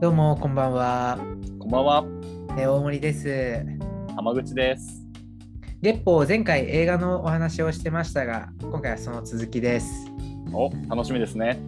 [0.00, 1.18] どうもこんばんは。
[1.58, 2.04] こんばんは、
[2.56, 3.62] えー大森です。
[4.16, 5.06] 浜口です。
[5.82, 9.86] 月報前回映画のお話をしてましたが、今回はその続きです。
[10.54, 11.60] お、楽しみですね。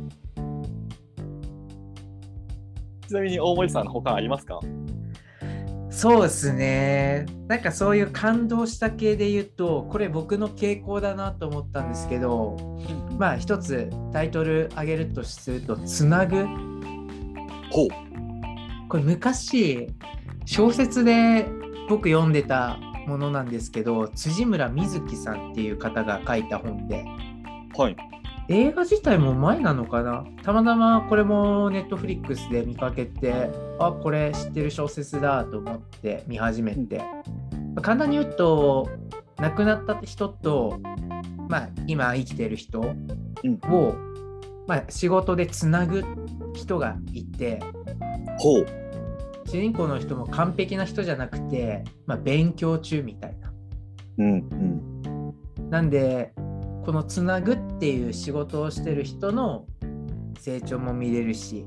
[3.07, 4.61] ちなみに大森さん、他ありますか？
[5.91, 7.27] そうですね。
[7.49, 12.57] なんかそういう感動した系で言うと、これ僕の傾向だなと思ったんですけど、
[13.19, 16.47] まあ一つタイトル挙げるとすると、つなぐ。
[17.71, 18.12] ほう。
[18.93, 19.89] これ昔
[20.45, 21.47] 小説で
[21.89, 27.03] 僕読んでたものなんですけど、辻村瑞希さんっていう方が書いた本で、
[27.75, 27.97] はい。
[28.51, 30.27] 映画自体も前なのかな？
[30.43, 37.05] たまたまこれもネットフリックスで見かけてあこれ知ってる小説だと思って見始めて、ま
[37.79, 38.91] あ簡単に言うと
[39.39, 40.79] 亡くなった人と、
[41.49, 42.95] まあ、今生きてる人を、
[43.43, 43.59] うん。
[44.67, 46.05] まあ、仕事でつなぐ
[46.53, 47.59] 人がいて
[48.39, 48.82] ほう。
[49.53, 53.53] 主人公の人も完璧な人じゃなくて、まあ、勉強中みたいな。
[54.17, 54.33] うん。
[55.59, 55.69] うん。
[55.69, 56.33] なんで
[56.87, 59.67] このつなぐっていう仕事をしてる人の
[60.41, 61.67] 成長も見れるし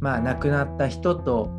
[0.00, 1.50] まあ亡くなった人と、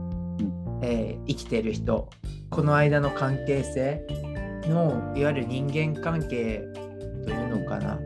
[0.82, 2.10] えー生きてる人
[2.50, 4.06] この間の関係性
[4.66, 6.62] のいわゆる人間関係
[7.23, 8.00] というのかな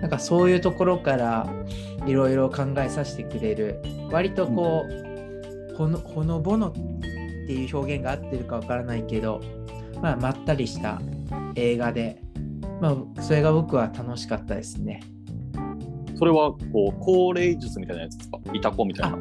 [0.00, 1.46] なんかそういうところから
[2.06, 5.05] いろいろ考えさせてくれる割とこう、
[5.76, 9.40] ほのほのぼのっていう表現が合ってるかわからないけど、
[10.02, 11.00] まあ、まったりした
[11.54, 12.20] 映画で、
[12.80, 15.00] まあ、それが僕は楽しかったですね。
[16.18, 18.38] それは、こう、高齢術みたいなやつですか？
[18.54, 19.18] いた子みたいな。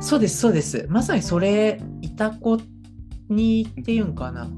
[0.00, 0.86] そうです、そうです。
[0.88, 2.58] まさにそれ、いた子
[3.28, 4.48] にっていうんかな。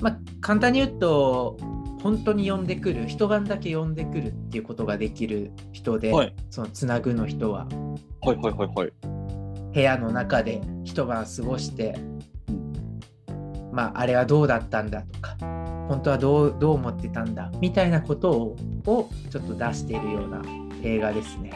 [0.00, 1.58] まあ、簡単に言うと、
[2.02, 6.34] 本当に呼んでくる、一晩だけ呼んでくるっていうことができる人で、はい。
[6.48, 7.66] そのつなぐの人は、
[8.22, 8.92] はいはいはいはい。
[9.72, 11.96] 部屋の中で一晩過ごして、
[13.72, 15.36] まあ、あれはどうだったんだとか、
[15.88, 18.56] 本当はどうどう思ってたんだみたいなことを
[18.86, 20.42] をちょっと出しているような
[20.82, 21.52] 映画ですね。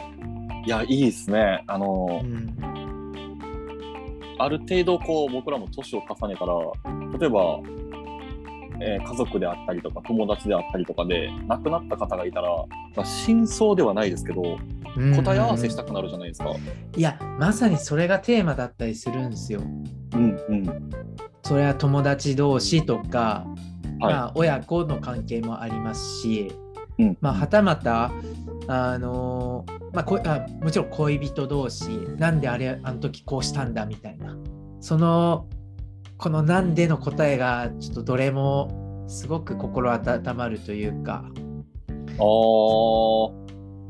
[0.65, 1.63] いや、いいですね。
[1.67, 2.57] あのう、ん、
[4.37, 6.53] ある程度、こう、僕らも年を重ねたら、
[7.19, 7.59] 例えば、
[8.81, 12.49] えー家族であったりとか友達であったりとかで亡くなった方がいたら、
[12.95, 14.57] まあ、真相ではないですけど
[14.95, 16.51] 答え合わせしたくなるじゃないですか。
[16.95, 19.61] いやまさにそれがテーマだったりするんですよ。
[20.13, 20.89] うんうん。
[21.43, 23.45] それは友達同士とか、
[23.99, 26.51] はいまあ、親子の関係もありますし、
[26.97, 28.11] うんまあ、はたまた
[28.67, 34.35] あのまあ、こあもちろん恋人同士なんであれあの時こうしたんだみたいな
[34.81, 35.47] その
[36.17, 41.25] この「なんで」の答えがちょっとどれもすごく心温まるというか
[42.17, 43.44] あー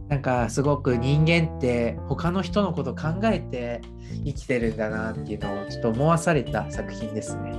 [0.09, 3.81] なんかすごく人間って他の人のこと考えて
[4.23, 7.53] 生きてるんだなっていうのをちょっと思わされた作品ですね。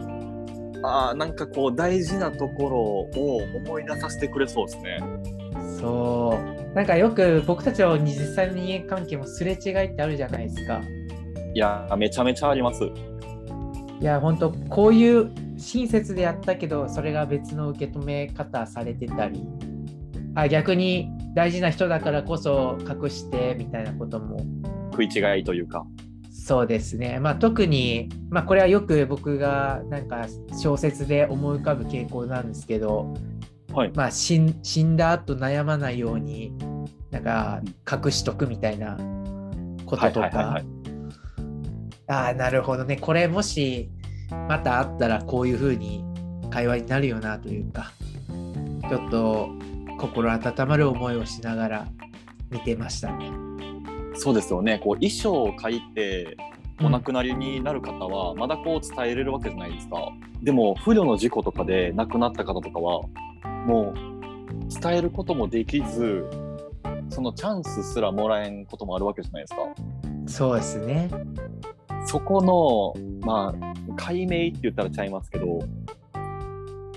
[0.84, 4.99] あーなんかこう大事なところを思い出させてくれそうですね。
[5.81, 6.39] そ
[6.73, 10.81] うなんかよく僕たちの実際の人間関係もすれ違いってあるじゃないですか。
[11.55, 12.84] いやめちゃめちゃあります。
[14.01, 19.43] いや本当こういう親切でやったけどそれが別の受け止め方されてたり
[20.34, 24.39] あ逆に大事な人だからこそ隠してみたいなことも
[24.91, 25.87] 食い違いというか。
[26.31, 30.27] そうですね、まあ、特に、まあ、これはよく僕がなんか
[30.57, 33.13] 小説で思い浮かぶ傾向なんですけど、
[33.73, 33.93] はい。
[33.95, 36.53] まあ、死ん死んだ後悩まないように
[37.11, 37.61] なんか
[37.91, 38.97] 隠しとくみたいな
[39.85, 40.63] こととか
[42.07, 43.91] ああなるほどねこれもし
[44.49, 46.03] また会ったらこういう風に
[46.51, 47.93] 会話になるよなというか
[48.89, 49.66] ちょっと
[49.99, 51.89] 心温まる思いをしながら
[52.51, 53.31] 見てましたね。
[54.15, 54.79] そうですよね。
[54.79, 56.37] こう遺書を書いて
[56.83, 59.97] お亡くなりになる方はまだこう伝えれるわけじゃないですか。
[60.43, 63.03] でも不慮の事故とかで亡くなった方とかは
[63.67, 66.25] もう伝えることもできず
[67.09, 69.63] そのチャンスすらもらえんこともあるわけじゃないですか。
[70.27, 71.09] そうですね。
[72.07, 72.95] そこの
[73.27, 75.59] まあ解明って言ったらちゃいますけど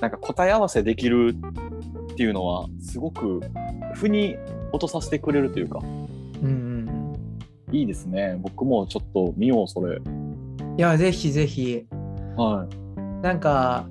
[0.01, 1.35] なんか答え合わせできる
[2.19, 3.39] っていうのはすごく
[3.95, 4.35] 腑に
[4.73, 7.15] 落とさせてくれるというかうんうん
[7.69, 7.75] うん。
[7.75, 8.37] いいですね。
[8.41, 9.99] 僕もちょっと見ようそれ。
[9.99, 10.01] い
[10.75, 11.85] やぜひぜひ。
[12.35, 13.23] はい。
[13.23, 13.87] なんか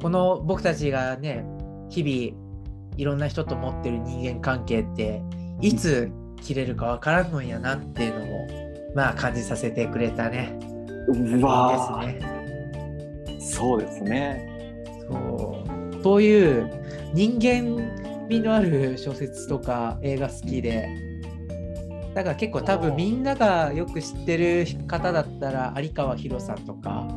[0.00, 1.44] この僕たちがね
[1.90, 5.22] 日々いろんな人と持ってる人間関係って
[5.60, 6.10] いつ
[6.40, 8.48] 切れるかわからんのやなっていうのも
[8.94, 10.58] まあ感じさせてくれたね。
[11.08, 13.26] うわですね。
[13.26, 14.86] ーそうですね。
[15.06, 16.02] そう。
[16.02, 16.85] そういう
[17.16, 20.86] 人間味のある小説とか映画好きで
[22.14, 27.08] だから結構多分みんながよく知ってる方だったら有川博さんとか。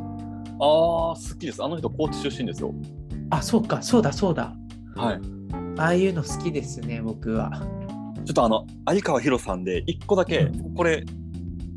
[0.61, 1.61] ああ好きです。
[1.61, 2.73] あの人高知出身ですよ。
[3.29, 4.55] あそうかそうだそうだ。
[4.95, 5.19] はい。
[5.77, 7.51] ああいうの好きですね僕は。
[8.23, 11.03] ちょっとあの有川博さんで一個だけこれ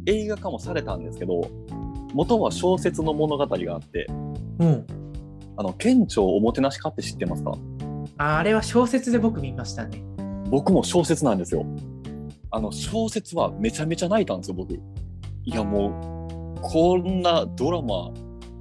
[0.06, 1.40] 映画化もされたんですけど
[2.14, 4.06] 元は小説の物語があって
[4.60, 4.86] うん。
[5.56, 7.52] あの県庁おもてなしかって知ってますか？
[8.22, 10.00] ああれは小説で僕見ましたね。
[10.48, 11.66] 僕も小説なんですよ。
[12.52, 14.74] あの小説はめちゃめちゃ泣いたんですよ僕。
[14.74, 14.80] い
[15.46, 18.12] やもうこんなドラマ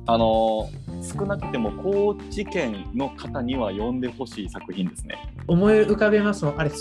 [0.07, 0.67] あの
[1.03, 5.31] 少なくても高知県の方には読んでほしい作品ですね。
[5.47, 6.43] 思い浮かべます。
[6.43, 6.71] もんあれ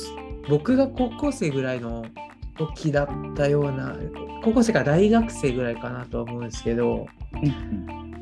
[0.49, 2.07] 僕が高校生ぐらいの
[2.57, 3.95] 時だったような
[4.43, 7.07] 高校生から大学生ぐらいかなとは思うんですけど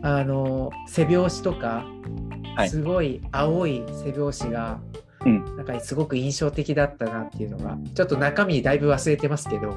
[0.02, 2.27] あの背拍子とか、はい
[2.66, 4.80] すごい青い背拍子が、
[5.24, 5.44] うん。
[5.56, 9.76] なんかすごく印象的だったなっていうのがちょっと中身だいぶ忘れてますけど。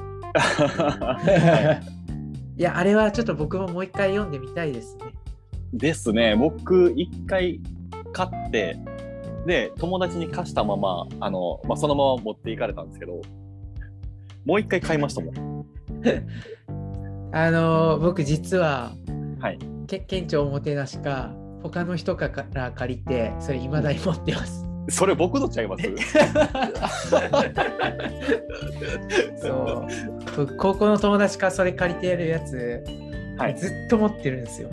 [2.56, 5.04] いやあれはちょっと僕ももう一回読んでみたいですね。
[5.72, 6.36] ですね。
[6.36, 7.60] 僕一回
[8.12, 8.78] 買って
[9.46, 13.20] で友達に貸したままあの、まあ、そのまま持っていかれたんですけど
[14.44, 15.66] もう一回買いましたもん。
[17.34, 18.92] あの僕実は、
[19.40, 19.58] はい。
[19.86, 24.66] け 県庁おもてなしか他の人から借りてそれ未だに持ってます。
[24.88, 25.84] それ僕のちゃいます？
[29.40, 29.86] そう。
[30.36, 32.82] 僕高校の友達からそれ借りてやるやつ、
[33.38, 33.56] はい。
[33.56, 34.68] ずっと持ってるんですよ。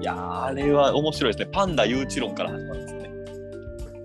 [0.00, 1.50] いやーあれは面白いですね。
[1.52, 3.10] パンダ誘致論から始まるんですよね。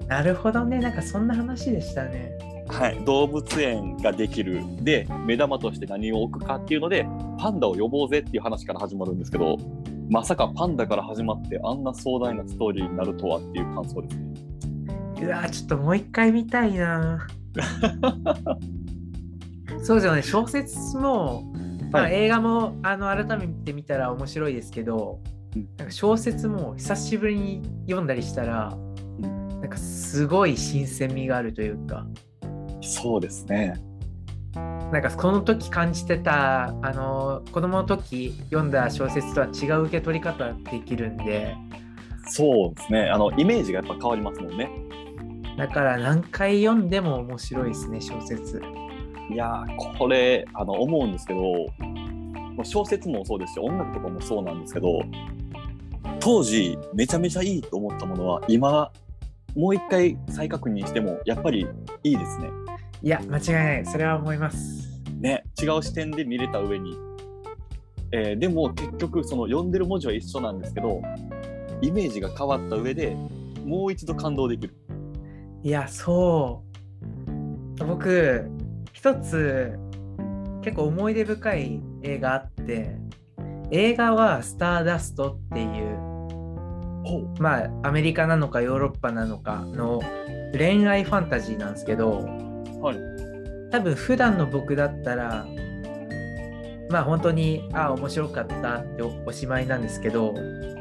[0.07, 0.79] なるほどね。
[0.79, 2.31] なんかそんな話でしたね。
[2.67, 4.61] はい、動物園ができる。
[4.81, 7.05] で目玉として何を置くかっていうので
[7.37, 9.57] パンダを呼ぼうぜっていう話から始まるんですけど
[10.09, 14.33] まさかパンダから始まってあんな壮大なストーリーになるとはっていう感想ですね。
[15.21, 17.27] うわーちょっともう一回見たいな。
[19.83, 21.43] そうですよね小説も、
[21.91, 22.13] まあ、はい。
[22.13, 25.19] 映画もあの改めて見たら面白いですけど、
[25.55, 25.67] うん。
[25.77, 28.77] なんか小説も久しぶりに読んだりしたら、
[29.19, 32.05] なんかすごい新鮮味があるというか。
[32.81, 33.75] そうですね。
[34.93, 41.55] なんかこの時感じてたあの子供の時読んだ小説とは違う受け取り方できるんで
[42.27, 43.09] そうですね。
[43.09, 44.69] あのイメージがやっぱ変わりますもんね。
[45.57, 48.61] だから何回読んでも面白いですね小説
[49.31, 51.41] いやーこれあの思うんですけど
[52.63, 55.01] 小説もそうですし音楽とかもそうなんですけど
[56.19, 58.91] 当時めちゃめちゃいいと思ったものは今
[59.55, 61.67] もう一回再確認してもやっぱり
[62.03, 62.51] いいですね。
[63.01, 64.82] いや間違いないそれは思いますね
[65.63, 66.95] 違う視点で見れた上に、
[68.11, 71.01] えーでも結局その読んでる文字は一緒なんですけど
[71.81, 73.15] イメージが変わった上で
[73.65, 74.75] もう一度感動できる。
[75.63, 76.73] いやそう。
[77.85, 78.49] 僕
[78.93, 79.77] 一つ
[80.61, 82.95] 結構思い出深い映画あって
[83.71, 85.97] 映画は「スターダスト」っていう
[87.03, 90.01] ほまあアメリカなのかヨーロッパなのかの
[90.53, 93.12] 恋愛ファンタジーなんですけどうはい
[93.73, 95.47] 多分普段の僕だったら
[96.91, 100.35] まあ本当にああ面白かったっておおしまいなんですけど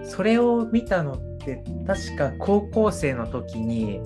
[0.04, 4.00] それを見たのって確か高校生の時に、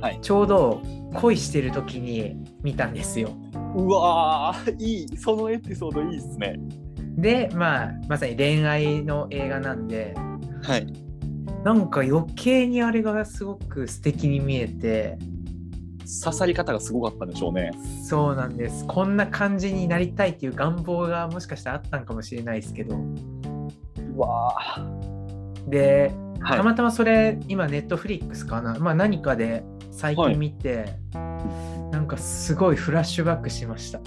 [0.00, 0.80] はいちょうど
[1.14, 3.30] 恋してる時に見たんですよ。
[3.74, 6.54] うわーいいそのエピソードいいですね。
[7.16, 10.14] でまあまさに恋愛の映画なんで
[10.62, 10.86] はい。
[11.64, 15.18] なんか余計にあれがすごく素敵に見えて
[16.24, 17.70] 刺さり方がすごかったんでしょうね。
[18.02, 18.86] そうなんです。
[18.86, 22.96] こんな感じになりたいっていう願望がもしかしたらあったんかもしれないですけど。
[22.96, 25.68] うわー。
[25.68, 26.56] ではい。
[26.56, 30.96] たまたまそれ今ネットフリックスかな、まあ、何かで最近見て、
[31.92, 34.00] なんかすごいフラッシュバックしました。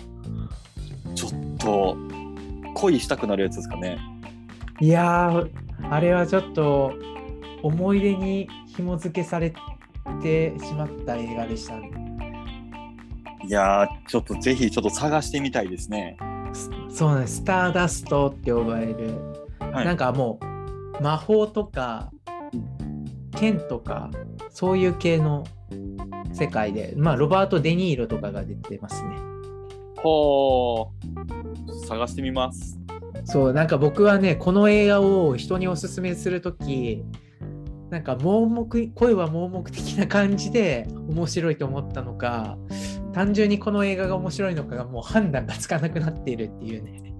[1.13, 1.97] ちょっと
[2.73, 3.99] 恋したくなるやつですかね。
[4.79, 5.49] いやー
[5.89, 6.93] あれはちょっと
[7.61, 9.53] 思い出に紐付けされ
[10.21, 11.77] てしまった映画でした。
[11.77, 11.91] ね
[13.43, 16.17] いやーちょっとぜひちょっと探してみたいですね。
[16.89, 17.37] そうなんです。
[17.37, 19.17] スターダストって呼ばれる、
[19.59, 19.85] はい。
[19.85, 20.39] なんかも
[20.99, 22.11] う魔法とか
[23.35, 24.11] 剣とか
[24.49, 25.43] そういう系の
[26.33, 29.17] 世界でまあロバート・デ・ニーロとかが出てますね。
[29.97, 31.85] ほー。
[31.87, 32.77] 探してみます。
[33.25, 37.03] そうなんか僕はねこの映画を人におすすめするとき
[37.91, 42.57] なんか盲目声は盲目的な感じで面白いと思ったのか
[43.13, 47.13] 単純にこの映画が面白いのかがもう判断がつかなくなっているっていうね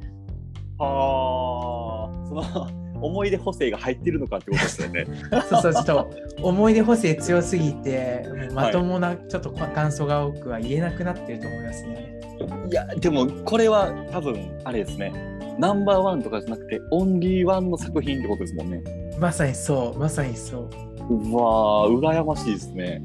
[0.77, 5.07] はあその思い出補正が入ってるのかってことですよね。
[5.49, 6.09] そうそう、ちょっと
[6.43, 8.23] 思い出補正強すぎて、
[8.53, 12.21] まともな、ちょっと感想が多くは言えなくなってると思いますね。
[12.69, 15.11] いやでもこれは多分あれですね
[15.59, 18.81] ナンバーワンとかじゃなくてオンリーワンの作品ってことですもんね。
[19.19, 20.69] まさにそう、まさにそう。
[21.09, 23.03] うわー羨ましいですね。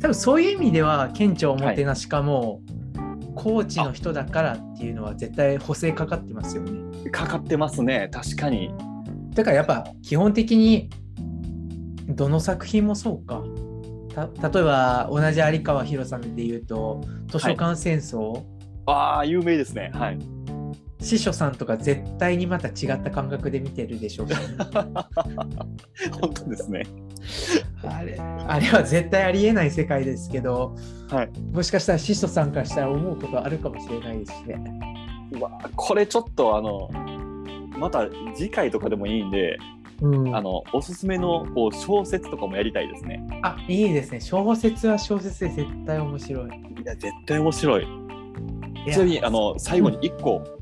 [0.00, 2.60] 多分そういう意味では県庁おもてなしかも、
[3.34, 7.10] 高知の人だからっていうのは絶対補正かかってますよね。
[7.10, 8.72] かかってますね確かに。
[9.34, 10.90] だからやっぱ基本的に
[12.08, 13.42] どの作品もそうか。
[14.14, 18.42] た例えば同じ有川博さんで言うと図書館戦争、
[18.86, 20.18] ああ有名ですねはい。
[21.00, 24.34] 司書さんとか絶対にまた違った感覚で見てるでしょうし、
[26.20, 26.82] 本当ですね。
[27.84, 30.74] あれあれは絶対ありえない世界ですけど、
[31.08, 34.60] はい、もしかしたら司書さんからしたら思うことあるかもしれないですしね。
[35.32, 36.90] うわこれちょっとあの
[37.78, 39.58] また次回とかでもいいんで、
[40.00, 43.24] うん、あのおすすめのこう小説とかもやりたいですね。
[43.42, 44.20] あいいですね。
[44.20, 46.50] 小説は小説で絶対面白い。
[46.50, 47.86] いや絶対面白い。
[48.92, 50.57] ちなみにあの最後に1個、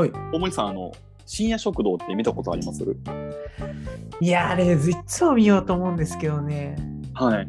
[0.00, 0.12] はい。
[0.32, 0.92] 大森さんあの
[1.26, 2.82] 深夜食堂って見たことあります？
[4.20, 6.76] いやあれいつも見ようと思うんですけどね。
[7.14, 7.48] はい。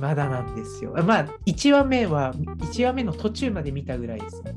[0.00, 0.92] まだなんですよ。
[1.04, 4.54] まあ1話目は1話目の途中まで見たぐらいですね。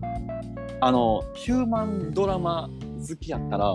[0.79, 2.69] あのヒューマンドラマ
[3.07, 3.71] 好きやったら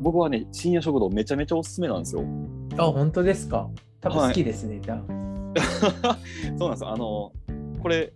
[0.00, 2.24] 僕はね深夜食堂めちゃめちゃおすすめなんですよ。
[2.78, 3.68] あ本当ですか？
[4.00, 4.80] 多分好きですね。
[4.80, 5.04] じゃあ
[6.58, 6.90] そうなんですよ。
[6.90, 7.32] あの
[7.80, 8.12] これ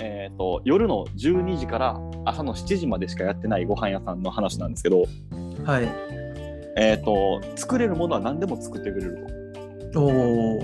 [0.00, 5.04] えー、と夜の12時から朝の7時までしかやってないご飯屋さんの話なんですけど、
[5.64, 5.88] はい。
[6.76, 9.26] えー、と作れるものは何でも作ってくれる
[9.96, 10.60] おお。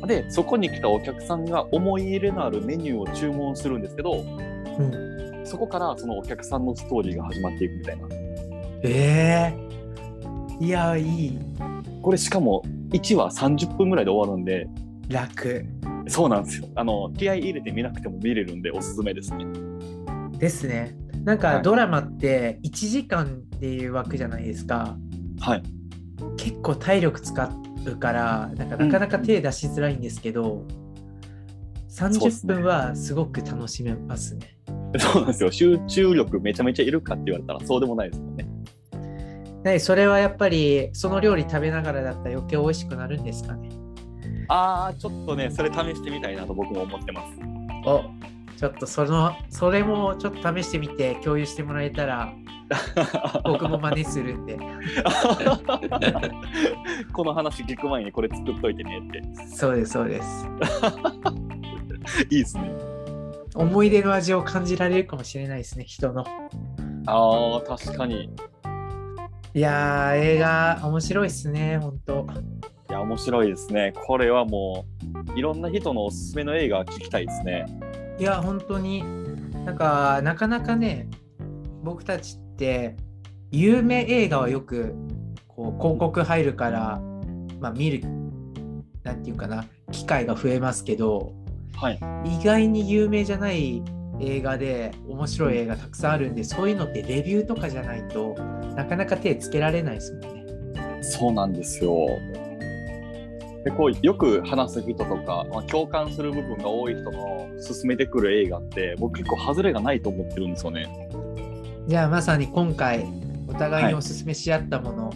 [0.00, 0.06] と。
[0.06, 5.42] でそこに来たお客さんが思い入れのあるメニューを注文するんですけどうん。
[5.44, 8.08] そこからそのお客さんのストーリーが始まっていくみたいな。
[8.84, 9.54] え
[10.60, 11.38] えいやいい。
[12.02, 14.66] これしかも1話30分ぐらいで終わるんで
[15.08, 15.64] 楽
[16.08, 16.68] そうなんですよ。
[16.74, 19.46] あの気合い入れて見なくても見れるんでおすすめですね。
[20.38, 20.96] ですね。
[21.24, 24.96] なんはいかドラマって1時間っていう枠じゃないですか。
[25.40, 25.62] はい。
[26.36, 27.50] 結構体力使
[27.86, 30.64] うからなんかなかなか手出しづらいんですけど、
[31.88, 34.58] そうっす30ね分はすごく楽しめますね。
[34.98, 35.52] そうなんですよ。
[35.52, 38.48] 集中力めちゃめちゃいるかって言われたらそうでもないですもんね。
[39.62, 43.68] でそれはやっぱりその料理食べながらだったら余計美味しくなるんですかね。
[44.52, 47.28] ああ、ちょっとね、それ試してみたいなと僕も思ってます。
[47.86, 48.04] お
[48.58, 52.32] ちょっとそのそれもちょっと試してみて共有してもらえたら
[53.44, 54.56] 僕も真似するんで
[57.12, 59.20] この話聞く前にこれ作っといてねって。
[59.48, 60.46] そうですそうです
[62.30, 62.70] いいですね。
[63.54, 66.24] 思い出の味を感じられるかもしれないですね人の
[67.06, 68.30] ああ、確かに。
[69.54, 72.26] いやー映画面白いっすね本当
[73.02, 73.92] 面白いですね。
[74.06, 74.86] これはも
[75.34, 77.66] う、いろんな人のおすすめの映画聞きたいですね。
[78.18, 79.02] いや本当に
[79.64, 81.08] なんかなかなかね
[81.82, 82.96] 僕たちって
[83.50, 84.94] 有名映画はよく
[85.48, 87.00] こう広告入るから、
[87.60, 88.02] まあ、見る
[89.02, 91.32] なんていうかな機会が増えますけど
[91.76, 92.00] はい。
[92.24, 93.82] 意外に有名じゃない
[94.20, 98.34] 映画で面白い映画たくさんあるんでそういうのってレビューとかじゃないと
[98.76, 101.02] なかなか手つけられないですもんね。
[101.02, 102.06] そうなんですよ。
[103.64, 111.08] でこうよく話す人とか、まあ、共感する部分が多い人の勧めてくる映画って僕結構外れがないと思ってるんですよね。
[111.86, 113.06] じゃあまさに今回
[113.48, 115.12] お互いにおすすめし合ったもの、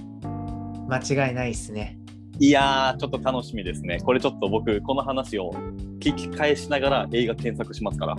[0.89, 1.99] 間違いないですね。
[2.39, 3.99] いやーちょっと楽しみですね。
[4.01, 5.53] これちょっと僕この話を
[6.01, 8.17] 聞き返しながら映画検索しますから。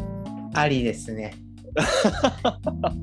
[0.54, 1.36] ありですね。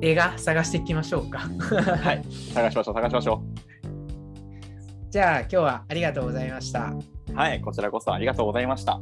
[0.00, 1.38] 映画探していきましょうか。
[1.38, 2.22] はい。
[2.52, 3.42] 探しましょう探しましょ
[5.10, 6.92] じゃあ今日はありがとうございました。
[7.34, 9.00] はいこちらこそありがとうございました。